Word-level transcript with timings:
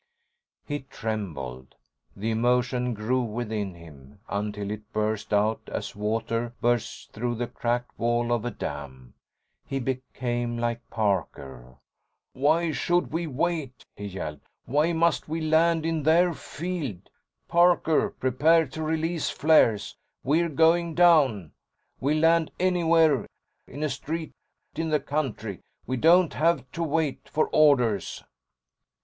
He 0.65 0.79
trembled. 0.79 1.75
The 2.15 2.31
emotion 2.31 2.95
grew 2.95 3.21
within 3.21 3.75
him 3.75 4.19
until 4.27 4.71
it 4.71 4.91
burst 4.91 5.31
out 5.31 5.61
as 5.71 5.95
water 5.95 6.55
bursts 6.59 7.05
through 7.13 7.35
the 7.35 7.45
cracked 7.45 7.99
wall 7.99 8.31
of 8.33 8.43
a 8.43 8.49
dam. 8.49 9.13
He 9.63 9.79
became 9.79 10.57
like 10.57 10.81
Parker. 10.89 11.77
"Why 12.33 12.71
should 12.71 13.11
we 13.11 13.27
wait?" 13.27 13.85
he 13.95 14.05
yelled. 14.05 14.39
"Why 14.65 14.91
must 14.91 15.29
we 15.29 15.39
land 15.39 15.85
in 15.85 16.01
their 16.01 16.33
field? 16.33 17.11
Parker! 17.47 18.09
Prepare 18.09 18.65
to 18.69 18.81
release 18.81 19.29
flares! 19.29 19.95
We're 20.23 20.49
going 20.49 20.95
down! 20.95 21.51
We'll 21.99 22.17
land 22.21 22.49
anywhere—in 22.59 23.83
a 23.83 23.89
street, 23.89 24.31
in 24.75 24.89
the 24.89 24.99
country. 24.99 25.59
We 25.85 25.95
don't 25.95 26.33
have 26.33 26.65
to 26.71 26.81
wait 26.81 27.29
for 27.29 27.49
orders!" 27.49 28.23